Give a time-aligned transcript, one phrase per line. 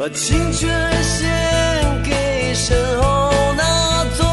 [0.00, 0.72] 把青春
[1.02, 1.28] 献
[2.02, 4.26] 给身后那座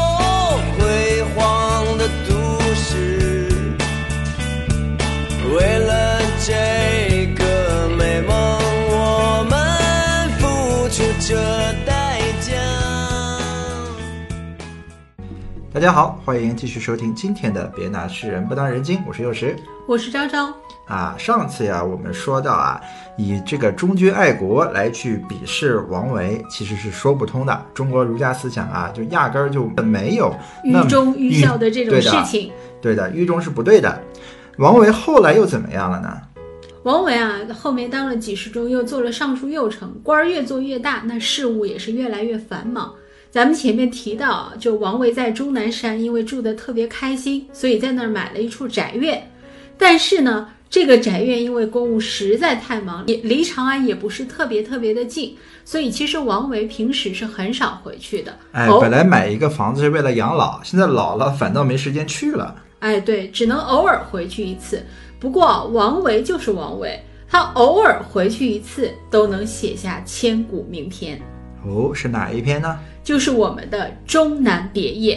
[0.78, 3.50] 辉煌的都市。
[5.54, 8.34] 为了这个美梦，
[8.88, 11.36] 我们付出着
[11.84, 12.54] 代价。
[15.70, 19.54] 大家好，欢迎继续收听今天的《别拿诗人不当人精》，我是幼时。
[19.86, 20.50] 我是昭昭，
[20.86, 22.80] 啊，上次呀，我们说到啊，
[23.18, 27.66] 以这个忠君爱国来去鄙视王维，其实是说不通的。
[27.74, 30.32] 中国儒家思想啊，就压根儿就没有
[30.62, 32.52] 愚忠愚孝的这种事情。
[32.80, 34.00] 对的，愚忠是不对的。
[34.58, 36.16] 王维后来又怎么样了呢？
[36.84, 42.94] 王维啊，后面当了几十中，又做了尚书右丞，官儿越做越大，那事务也是越来越繁忙。
[43.30, 49.28] 咱们前面提到啊，就王维在终南山，因为住得特别开心，所以在那儿买了一处宅院。
[49.78, 58.36] 但是呢，这个宅院因为公务实在太忙，也离长安也不是特别特别的近，所以其实王维平时是很少回去的。
[58.52, 62.54] 哎，本来买一个房子是为了养老，现在老了反倒没时间去了。
[62.80, 64.84] 哎，对，只能偶尔回去一次。
[65.20, 71.20] 不过王维就是王维，他偶尔回去一次都能写下千古名篇，
[71.64, 72.78] 哦，是哪一篇呢？
[73.02, 75.16] 就是我们的《终南别业》。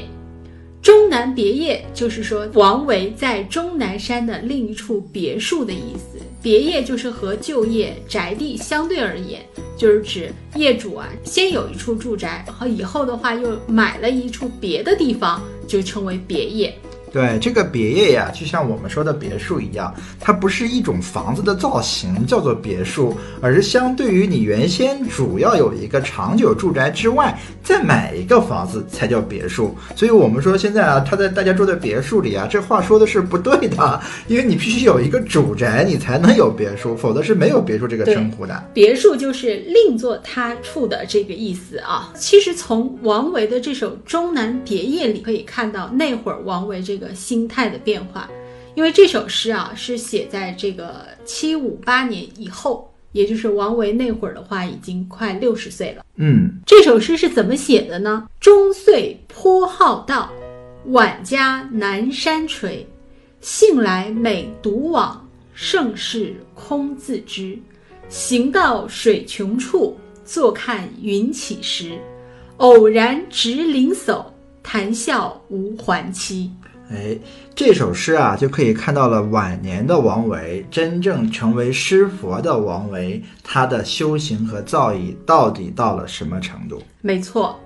[0.82, 6.20] 终南别业就是说王维在终南山的另一处别墅的意思。
[6.42, 9.42] 别业就是和就业宅地相对而言，
[9.78, 16.74] 就是指业主啊先有一处住宅，然后以后的话又买了一处别的地方，就称为别业。
[17.14, 27.38] 对，这个别业呀，就像我们说的别墅一样，它不是一种房子的造型叫做别墅，而是相对于你原先主要有一个长久住宅之外，
[27.72, 29.74] 再买一个房子才叫别墅。
[29.96, 38.62] 所以我们说现在啊，他在大家住在别墅里啊，这话说的是不对的，因为你必须有一个主宅，你才能有别墅，否则是没有别墅这个称呼的。
[38.74, 42.12] 别墅就是另作他处的这个意思啊。
[42.18, 48.30] 其实从王维的这首《终南别业》里可以看到那会儿王维这个心态的变化，
[48.76, 56.06] 因为这首诗啊是写在这个七五八年以后，也就是王维那会儿的话已经快六十岁了。
[56.16, 58.28] 嗯，这首诗是怎么写的呢？
[58.40, 60.32] 终岁颇好道，
[60.88, 62.86] 晚家南山陲。
[63.42, 67.58] 幸来每独往，盛世空自知。
[68.08, 71.98] 行到水穷处，坐看云起时。
[72.58, 74.24] 偶然值林叟，
[74.62, 76.52] 谈笑无还期。
[76.92, 77.18] 哎，
[77.56, 86.82] 这首诗啊，就可以看到了晚年的王维，真正成为诗佛的王维，他的修行和造诣到底到了什么程度？
[87.00, 87.58] 没错，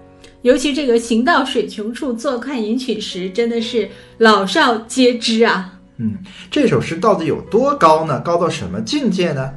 [0.44, 5.74] 尤其这个“行到水穷处，坐看云起时”，真的是老少皆知啊。
[5.98, 6.16] 嗯，
[6.52, 8.20] 这首诗到底有多高呢？
[8.20, 9.52] 高到什么境界呢？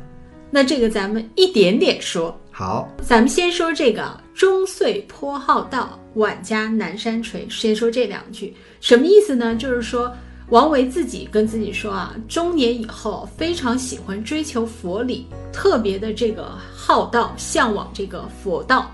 [0.51, 2.35] 那这个咱们一点点说。
[2.51, 4.03] 好，咱们先说这个
[4.39, 7.39] “中岁颇好道，晚家南山陲”。
[7.51, 9.57] 先说这两句，什么意思呢？
[9.57, 10.15] 就是说
[10.51, 18.89] 王维自己跟自己说啊，中年以后非常喜欢追求佛理，特别的这个好道，向往这个佛道。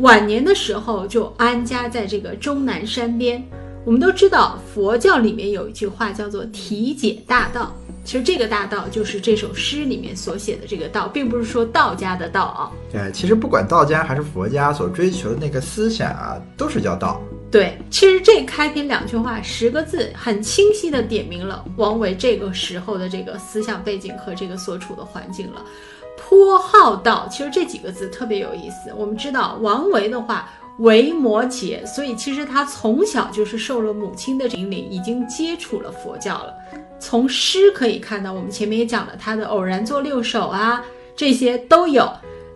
[0.00, 3.42] 晚年的时候就安家在这个终南山边。
[3.84, 7.70] 我们都知道佛教里面有一句话叫做“体解大道”，
[8.02, 12.72] 其实这个大道就是这首诗里面所写的这个道，并不是说道家的道啊。
[12.90, 17.20] 对，其实不管道家还是佛家所追求的那个思想啊，都是叫道。
[17.50, 25.62] 对，其实这开篇两句话十个字，很清晰的点明了王维这个时候的这个思想背景和这个所处的环境了。
[26.16, 28.90] 颇好道，其实这几个字特别有意思。
[28.96, 30.48] 我们知道王维的话
[30.78, 36.54] 为摩诘，所以其实他从小就是受了母亲的引领，已经接触了佛教了。
[36.98, 42.10] 从诗可以看到，我们前面也讲了他的《偶然作六首》啊，这些都有。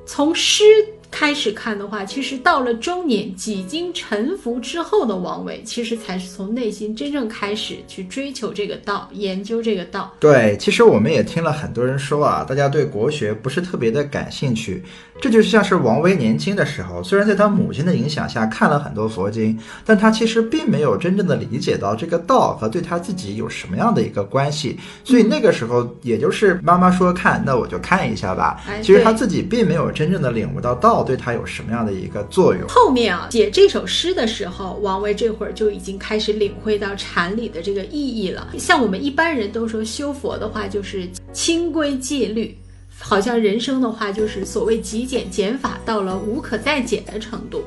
[0.06, 0.64] 从诗
[1.10, 10.14] 开始看的话，其实到了中年几经沉浮之后的王维，其实才是从内心真正开始去追求这个道，研究这个道。
[10.20, 14.82] 对，其实我们也听了很多人说啊，大家对国学不是特别的感兴趣。
[15.20, 24.78] 这就像是王维年轻的时候，虽然在他母亲的影响下看了很多佛经，但他其实并没有真正的理解到这个道和对他自己有什么样的一个关系。
[25.02, 28.62] 所以那个时候，也就是妈妈说看，那我就看一下吧。
[28.68, 32.68] 哎其实他自己并没有真正的领悟到道对他有什么样的一个作用。
[32.68, 38.48] 后面啊，写这首诗的时候，王维这会儿就已经开始领会到禅理的这个意义了。
[38.58, 42.56] 像我们一般人都说修佛的话，就是清规戒律，
[42.98, 47.62] 好像人生的话就是所谓极简减法，到了无可再减的程度。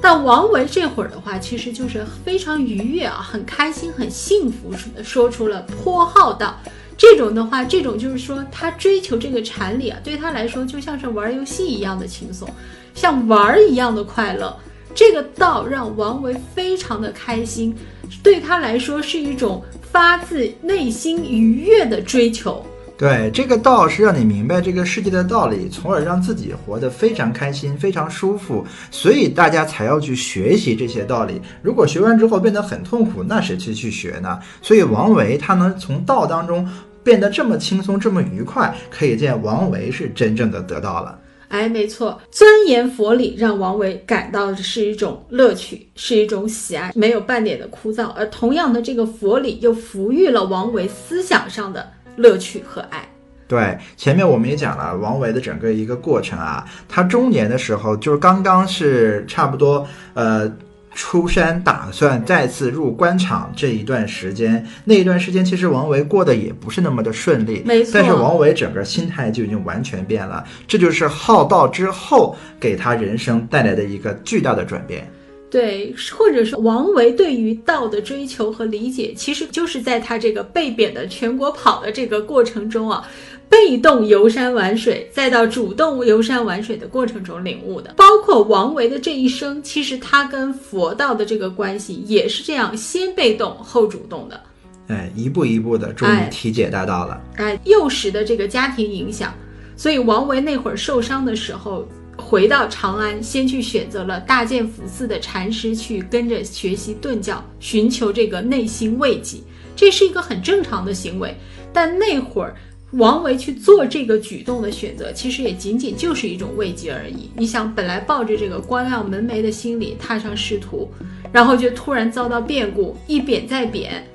[0.00, 4.72] 但王维这会儿的话，其实就是非常愉悦啊，很开心，很幸福，
[5.04, 6.58] 说出了颇好道。
[6.96, 12.48] 这种的话，这种就是说，他追求这个禅理啊，对他来说就像是玩游戏一样的轻松，
[12.94, 14.56] 像玩儿一样的快乐。
[14.94, 17.74] 这个道让王维非常的开心，
[18.22, 22.64] 对他来说是一种发自内心愉悦的追求。
[22.96, 31.40] 对，这个道是让你明白这个世界的道理，从而让自己活得非常开心、非常舒服，所以大家才要去学习这些道理。
[31.62, 34.38] 如果学完之后变得很痛苦，那谁去去学呢？
[34.60, 36.68] 所以王维他能从道当中
[37.02, 41.18] 变得这么轻松、这么愉快，可以见王维是真正的得到了。
[41.48, 48.06] 哎，没错，钻研佛理让王维感到的是一种乐趣，是一种喜爱，没有半点的枯燥。
[48.12, 51.86] 而同样的，这个佛理又抚育了王维思想上的
[52.16, 53.08] 乐趣和爱。
[53.48, 60.50] 对，前面我们也讲了王维的整个一个过程啊，他中年的时候就是刚刚是差不多呃。
[60.94, 67.92] 出山打算再次入官场这一段时间，那一段时间其实王维过得也不是那么的顺利，没错。
[67.94, 75.10] 但是王维整个心态就已经完全变了，这就是好道之后给他人生带来的一个巨大的转变。
[75.52, 83.06] 对，或者说王维对于道的追求和理解，其实就是在他这个被贬的全国跑的这个过程中啊。
[83.50, 94.40] 被动游山玩水，再到主动游山玩水的过程中领悟的，包括王维的这一生，其实他跟佛道的这个关系也是这样，先被动后主动的，
[94.88, 97.20] 哎，一步一步的，终于体解大道了。
[97.36, 99.34] 哎，幼时的这个家庭影响，
[99.76, 109.38] 所以王维那会儿受伤的时候，回到长安，先去选择了大建福寺的禅师去跟着学习顿教，寻求这个内心慰藉，
[109.74, 111.34] 这是一个很正常的行为，
[111.72, 112.54] 但那会儿。
[112.96, 117.30] 王维去做这个举动的选择，其实也仅仅就是一种慰藉而已。
[117.34, 120.92] 你想，本来抱着这个光亮门楣的心理踏上仕途，
[121.32, 124.06] 然后就突然遭到变故，一贬再贬。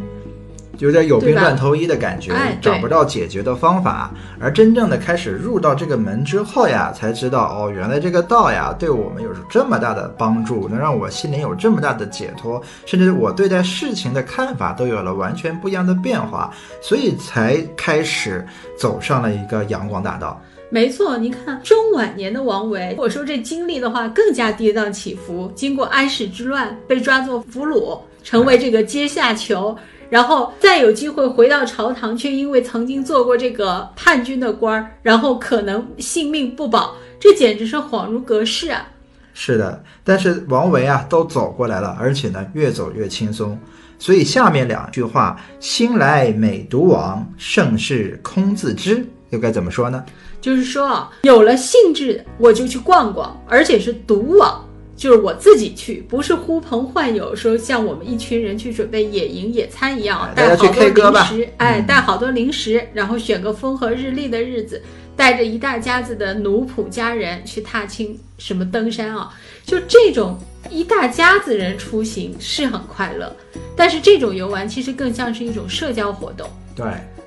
[0.80, 4.12] 有点有病乱投医的感觉，找不到解决的方法。
[4.40, 18.46] 而真正的开始入到这个门之后呀，才知道哦，原来这个道呀，对我们有这么大的帮助，能让我心灵有这么大的解脱，甚至我对待事情的看法都有了完全不一样的变化，所以才开始
[18.78, 20.40] 走上了一个阳光大道。
[20.70, 25.50] 没错，你看中晚年的王维，我说这经历的话更加跌宕起伏。
[25.56, 29.76] 经过安史之乱，被抓作俘虏，成为这个阶下囚。
[30.10, 38.88] 然后再有机会回到朝堂，却因为曾经做过这个叛军的官儿，然后可能性命不保，这简直是恍如隔世啊！
[39.34, 43.58] 是的，但是王维啊都走过来了，而且呢越走越轻松。
[44.00, 50.04] 所以下面两句话“兴来每独往，盛世空自知”又该怎么说呢？
[50.40, 54.64] 就是说有了兴致我就去逛逛，而且是独往。
[54.98, 64.82] 就是我自己去，不是呼朋唤友，说像我们一群人去准备野营野餐一样，带好多零食，哎，带好多零食，然后选个风和日丽的日子，
[65.16, 69.32] 带着一大家子的奴仆家人去踏青，什么登山啊，
[69.64, 70.36] 就这种
[70.72, 73.32] 一大家子人出行是很快乐，
[73.76, 76.86] 但是这种游玩其实更像是一种社交活动，对，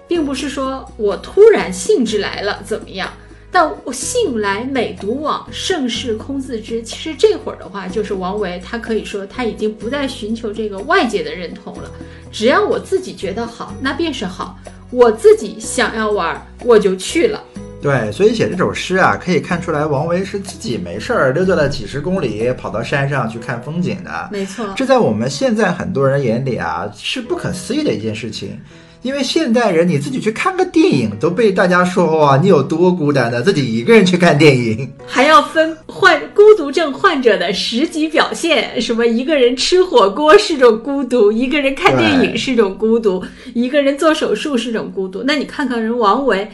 [0.08, 3.08] 并不是说我突然兴致来了怎么样。
[3.52, 6.80] 但我信来每独往，盛世空自知。
[6.82, 11.90] 其实这会儿的话，就是王维，他可以说他已经不再寻求这个外界的认同了。
[12.30, 14.58] 只要我自己觉得好，那便是好。
[14.90, 17.42] 我自己想要玩，我就去了。
[17.82, 24.28] 对，所以写这首诗啊，可以看出来，王维是自己没事儿溜达了几十公里，跑到山上去看风景的。
[24.30, 28.60] 没错，这在我们现在很多人眼里啊，是不可思议的一件事情。
[29.02, 33.40] 因为现代人，你自己去看个电影都被大家说哇，你有多孤单呢？
[33.40, 45.22] 自己一个人去看电影，还要分患孤独症患者的十级表现，什么一个人吃火锅是种孤独，一个人看电影是种孤独，一个人做手术是种孤独。
[45.24, 46.50] 那你看看人王维，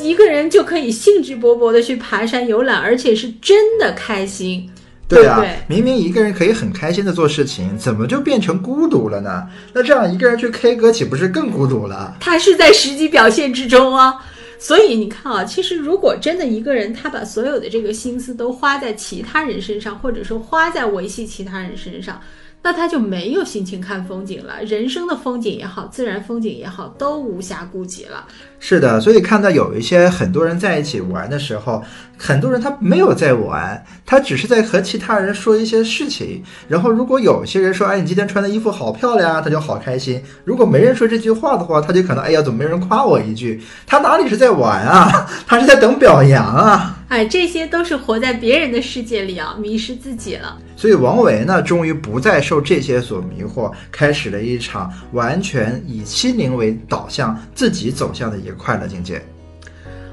[0.00, 4.68] 一个人就可以兴致勃勃的去爬山游览，而且是真的开心。
[5.08, 9.46] 对啊，明明一个人可以很开心的做事情，怎么就变成孤独了呢？
[9.72, 12.16] 那这样一个人去 K 歌，岂不是更孤独了？
[12.18, 14.14] 他是在实际表现之中啊，
[14.58, 22.20] 所以你看啊，其实如果真的一个人，他把所有的这个心思都花在其他人身上，或者说花在维系其他人身上。
[22.66, 28.24] 那他就没有心情看风景了，人生的风景也好，自然风景也好，都无暇顾及了。
[28.58, 31.80] 是的，所以看到有一些很多人在一起玩的时候，
[32.18, 36.42] 很多人他没有在玩，他只是在和其他人说一些事情。
[36.66, 40.20] 然后如果有些人说，哎，你今天穿的衣服好漂亮啊，他就好开心。
[40.44, 43.62] 如果没人说这句话的话，他就可能，哎呀，怎么没人夸我一句？
[43.86, 45.24] 他哪里是在玩啊？
[45.46, 46.95] 他是在等表扬啊。
[47.08, 50.58] 哎，这些都是活在别人的世界里啊，迷失自己了。
[50.76, 59.22] 所以王维呢，终于不再受这些所迷惑，开始了一场完全以心灵为导向、自己走向的一个快乐境界。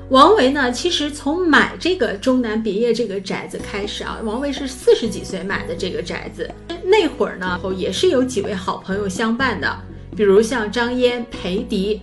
[0.10, 6.48] 王维呢，其实从买这个终南别业这个宅子开始啊，王维是四十几岁买的这个宅子。
[6.86, 9.76] 那会儿呢，也是有几位好朋友相伴的，
[10.16, 12.02] 比如像张嫣、裴迪。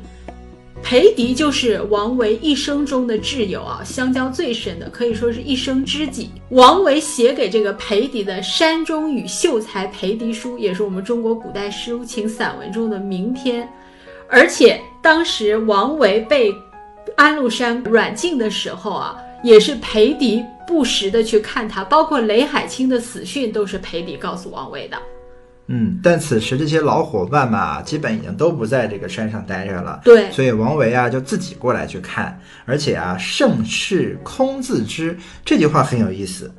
[0.83, 6.31] 裴迪就是王维一生中的挚友啊，相交最深的，可以说是一生知己。
[6.49, 13.69] 王维写给这个裴迪的《山中与秀才裴迪书》，也是我们中国古代抒情散文中的名篇。
[14.29, 16.53] 而且当时王维被
[17.17, 24.97] 安禄山软禁的时候啊，也是裴迪不时的去看他，包括雷海清的死讯都是裴迪告诉王维的。
[25.73, 30.01] 嗯，但此时这些老伙伴们啊，基本已经都不在这个山上待着了。
[30.05, 36.53] 对，所以王维啊就自己过来去看，而且啊，盛世空自知这句话很有意思。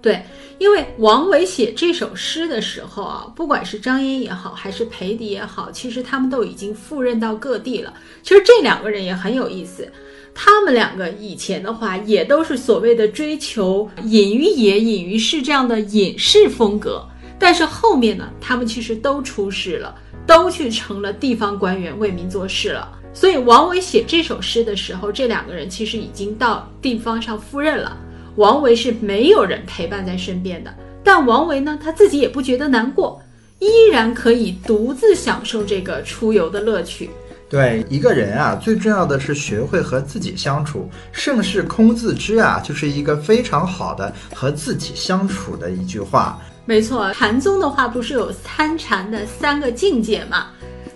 [0.00, 0.22] 对，
[0.58, 7.92] 因为王维写这首诗的时候啊，不管是张嫣也好，还是裴迪也好，其实他们都已经赴任到各地了。
[8.22, 9.90] 其实这两个人也很有意思，
[10.32, 17.04] 他们两个以前的话也都是所谓的追求隐于野、隐于市这样的隐士风格。
[17.38, 19.94] 但是后面呢，他们其实都出事了，
[20.26, 22.90] 都去成了地方官员，为民做事了。
[23.12, 27.96] 所以王维写这首诗的时候，这两个人其实已经到地方上赴任了。
[28.36, 33.22] 王维是没有人陪伴在身边的，但王维呢，他自己也不觉得难过，
[33.58, 37.08] 依然可以独自享受这个出游的乐趣。
[37.48, 40.90] 对一个人啊，最重要的是学会和自己相处。
[41.12, 46.40] 盛世空自知啊，就是一个非常好的和自己相处的一句话。
[46.64, 50.48] 没错，禅宗的话不是有参禅的三个境界吗？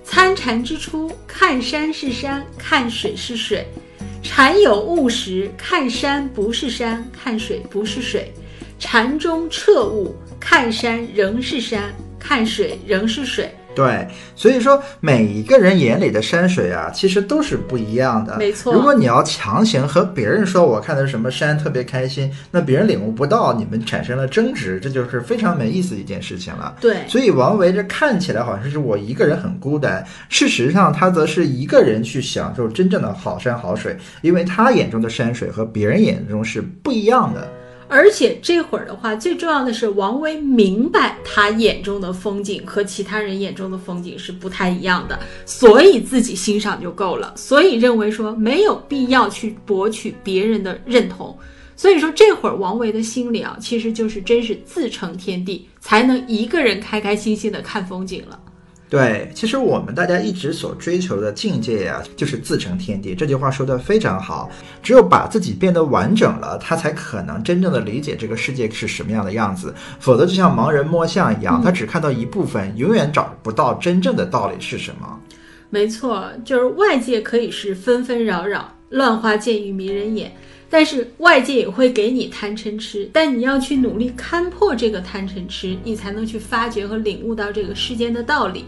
[0.02, 3.64] 参禅之初，看山是山，看水是水；
[4.24, 8.22] 禅有悟时，看山不是山，看水不是水；
[8.80, 13.54] 禅中彻悟，看山仍是山，看水仍是水。
[13.74, 18.36] 对，所以说每一个人眼里的山水啊，其实都是不一样的。
[18.36, 26.74] 没错，如果你要强行和别人说我看的是什么山特别开心，那别人领悟不到，你们产生了争执，这就是非常没意思的一件事情了。
[26.80, 37.48] 对，所以王维这看起来好像是我一个人很孤单，事实上他则是一个人去享受真正的好山好水，因为他眼中的山水和别人眼中是不一样的。
[37.90, 47.34] 而且这会儿的话，最重要的是王维明白他眼中的风景和其他人眼中的风景是不太一样的，所以自己欣赏就够了。
[47.36, 51.36] 所以认为说没有必要去博取别人的认同。
[51.74, 58.38] 所以说这会儿王维的心里啊，其实就是真是自成天地，才能一个人开开心心的看风景了。
[58.90, 63.14] 对，其实我们大家一直所追求的境界呀，就是自成天地。
[63.14, 64.50] 这句话说的非常好，
[64.82, 69.72] 只有把自己变得完整了，他才可能真正的理解这个世界是什么样的样子。
[70.00, 75.20] 否则，就像盲人摸象一样，他只看到一部分，永远找不到真正的道理是什么。
[75.70, 80.32] 没错，就是外界可以是纷纷扰扰，乱花渐欲迷人眼，
[80.70, 88.64] 但是外界也会给你贪嗔痴，但你要去努力看破这个贪嗔痴，你才能去发掘和领悟到这个世间的道理。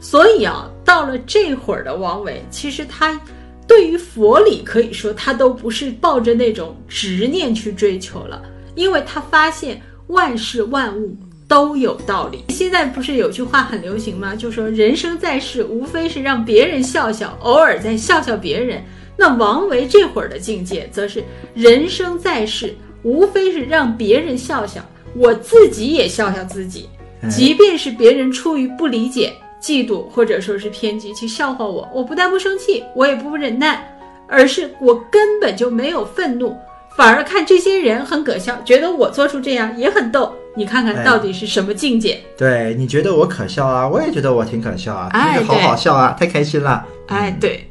[0.00, 3.20] 所以啊，到了这会儿的王维，其实他
[3.68, 8.42] 对于佛理可以说他都不是抱着那种执念去追求了，
[8.74, 11.14] 因为他发现万事万物
[11.46, 12.42] 都有道理。
[12.48, 14.34] 现在不是有句话很流行吗？
[14.34, 18.82] 就说人生在世，无非是让别人笑笑，偶尔再笑笑别人。
[19.16, 21.22] 那王维这会儿的境界，则是
[21.54, 24.80] 人生在世，无非是让别人笑笑，
[25.14, 26.88] 我自己也笑笑自己，
[27.30, 29.32] 即便是别人出于不理解。
[29.62, 36.56] 嫉妒或者说是偏激去笑话我，我不但不生气，我也不忍耐，而是我根本就没有愤怒，
[36.96, 40.32] 反而看这些人很可笑，觉得我做出这样也很逗。
[40.56, 42.20] 你看看到底是什么境界？
[42.36, 46.84] 对你觉得我可笑啊，我也觉得我挺可笑啊，哎，好好笑啊，太开心了。
[47.06, 47.64] 哎，对。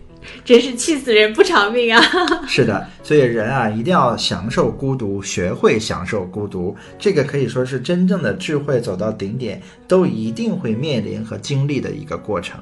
[0.43, 2.01] 真是气死人不偿命啊！
[2.47, 6.75] 是的，所以人啊，一定要享受孤独，学会享受孤独。
[6.97, 12.59] 这个可以说是真正的智慧走到顶点，都一定会面临和经历的一个过程。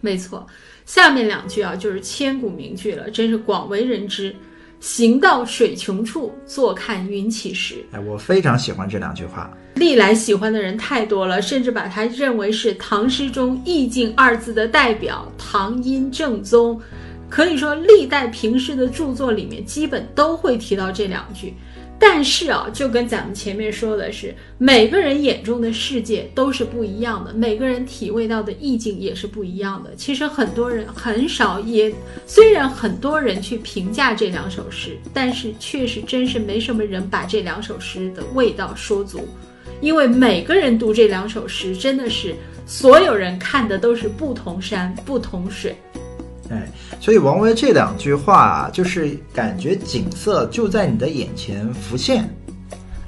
[0.00, 0.46] 没错，
[0.84, 4.34] 下面两句啊，就是千古名句了，真是广为人知。
[4.80, 7.76] 行到水穷处，坐看云起时。
[7.92, 9.50] 哎，我非常喜欢这两句话。
[9.76, 15.26] 历来喜欢的人太多了，甚至把它认为是唐诗中意境二字的代表。
[15.38, 16.78] 唐音正宗，
[17.34, 21.52] 可以说历代评诗的著作里面基本都会提到这两句。
[21.98, 29.92] 但是啊，就跟咱们前面说的是，每个人眼中的世界都是不一样的，每个人体味到的意境也是不一样的。
[29.96, 31.92] 其实很多人很少也，
[32.24, 39.26] 虽然很多人去评价这两首诗，但是确实真是没什么人把这两首诗的味道说足。
[39.80, 42.32] 因为每个人读这两首诗，真的是
[42.64, 45.74] 所有人看的都是不同山不同水。
[46.50, 46.68] 哎，
[47.00, 52.28] 所以王维这两句话啊，就是感觉景色就在你的眼前浮现。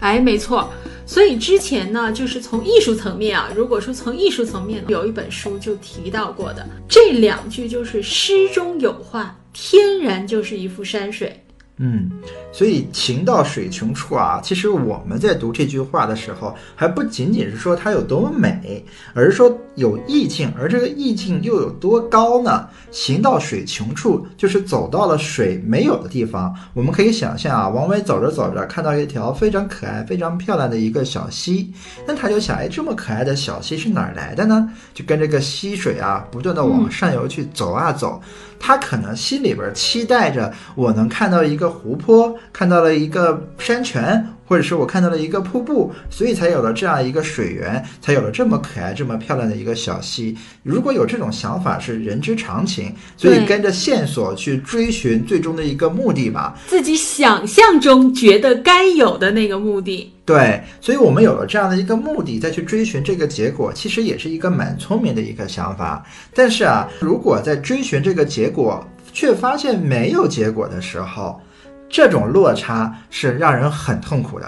[0.00, 0.70] 哎，没错。
[1.08, 11.40] 所以之前呢，就是从艺术层面啊，如果说从艺术层面，有一本书就提到过的这两句，就是诗中有画，天然就是一幅山水。
[11.78, 12.10] 嗯，
[12.52, 22.66] 所以情到水穷处啊，其实我们在读这句话的时候，还不仅仅是说它有多么美，而是说有意境，而这个意境又有多高呢？
[22.90, 26.54] 行到水穷处，就是走到了水没有的地方。
[26.72, 31.70] 我们可以想象啊，王维走着走着，看到一条非常可爱、非常漂亮的一个小溪，
[32.06, 34.66] 那他就想，哎，这么可爱的小溪是哪儿来的呢？
[34.94, 38.18] 就跟这个溪水啊，不断的往上游去走啊走。
[38.58, 50.36] 他可能心里边期待着，我能看到一个湖泊，看到了一个山泉，或者是我看到了一个瀑布，所以才有了这样一个水源，才有了这么可爱、这么漂亮的一个小溪。
[50.62, 60.12] 如果有这种想法是人之常情，所以跟着线索去追寻最终的一个目的吧，自己想象中觉得该有的那个目的。
[60.24, 66.04] 对，所以我们有了这样的一个目的，再去追寻这个结果，其实也是一个蛮聪明的一个想法。
[66.34, 71.40] 但是啊，如果在追寻这个结果，却发现没有结果的时候，
[71.88, 74.46] 这种落差是让人很痛苦的。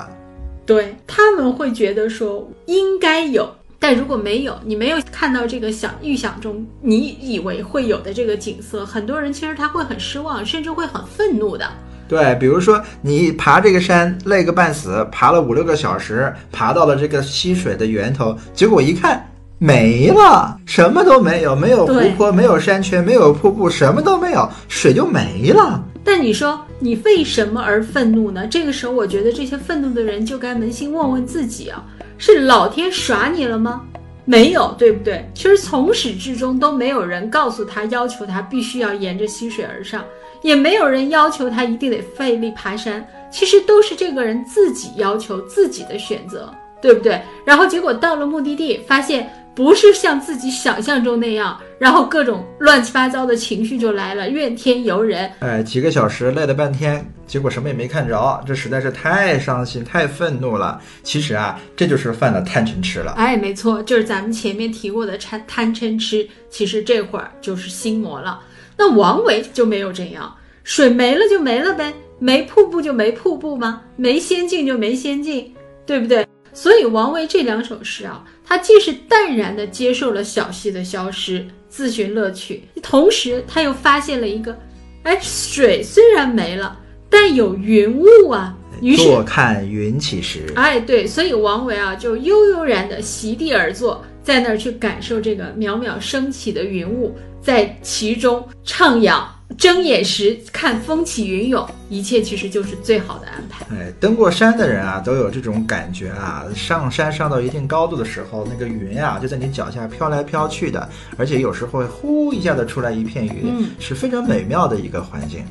[0.67, 11.67] 对他们会觉得说应该有，但如果没有，你没有看到这个想预想中你以为会有的这个景色，很多人其实他会很失望，甚至会很愤怒的。
[12.07, 19.27] 对，比如说你爬这个山累个半死，爬了五六个小时，爬到了这个溪水的源头，结果一看
[19.59, 25.83] 没了，什么都没有，没有湖泊，没有山泉，没有瀑布，什么都没有，水就没了。
[26.03, 28.47] 但你说你为什么而愤怒呢？
[28.47, 31.85] 这个时候，我觉得这些愤怒的人就该扪心问问自己啊，
[32.19, 33.85] 是老天耍你了吗？
[34.25, 35.29] 没有，对不对？
[35.35, 40.05] 其实从始至终都没有人告诉他，要求他必须要沿着溪水而上。
[40.43, 46.49] 也没有人要求他一定得费力爬山，其实都是这个人自己要求自己的选择，
[46.81, 47.21] 对不对？
[47.45, 55.29] 然后结果到了目的地，发现不是像自己想象中那样，然后各种乱七八糟的情绪就来了，怨天尤人。
[55.41, 60.81] 哎，几个小时累了半天，结果什么也没看着，这实在是太伤心、太愤怒了。
[61.03, 63.15] 其实啊，这就是犯了贪嗔痴了。
[63.17, 68.39] 哎，没错，就是咱们前面提过的贪贪嗔痴，其实这会儿就是心魔了。
[68.77, 73.83] 那王维就没有这样，水没了就没了呗，没瀑布就没瀑布吗？
[73.97, 75.53] 没仙境就没仙境，
[75.85, 76.25] 对不对？
[76.53, 84.59] 所以王维这两首诗啊，他既是淡然地接受了小溪的消失，自寻乐趣，同时他又发现了一个，
[85.03, 88.55] 哎，水虽然没了，但有云雾啊。
[88.81, 97.17] 于是坐看云起时，哎，对，所以王维啊，就悠悠然地席地而坐，在那儿去感受这个渺渺升起的云雾。
[97.41, 99.25] 在其中徜徉，
[99.57, 103.67] 睁眼时看风起云涌，一切其实就是最好的安排。
[103.75, 106.45] 哎，登过山的人啊，都有这种感觉啊。
[106.55, 115.43] 上山上到一定高度的时候，那个云啊就在你脚下飘来飘去的，而且有时候会呼一下子出来一片云，嗯，是非常美妙的一个环境。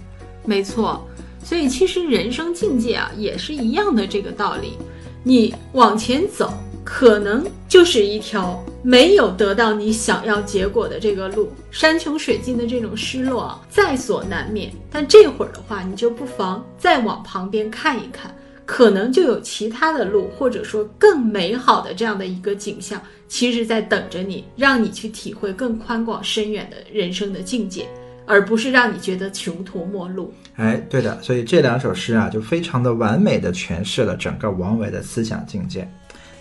[0.45, 1.05] 没错，
[1.43, 4.77] 所以其实人生境界啊也是一样的这个道理，
[5.23, 6.53] 你往前走。
[6.89, 14.71] 可能就是一条没有得到你想要结果的这个路，山穷水尽的这种失落啊在所难免。
[14.89, 18.33] 但这会儿的话，你就不妨再往旁边看一看，
[18.65, 27.85] 可能就有其他的路，或者说更美好的这样的一个景象，其实在等着你，让你去体会更宽广深远的人生的境界，
[28.25, 30.33] 而不是让你觉得穷途末路。
[30.55, 35.85] 哎，对的，所以这两首诗啊，就非常的完美的诠释了整个王维的思想境界。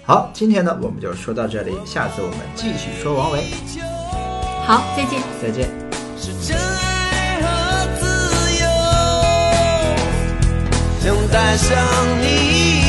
[0.08, 3.42] 好，今天呢我们就说到这里，下次我们继续说王维。
[4.64, 5.68] 好，再见，再见。
[6.16, 7.48] 是真爱和
[7.98, 8.06] 自
[8.60, 8.66] 由，
[11.00, 11.76] 想带上
[12.20, 12.85] 你。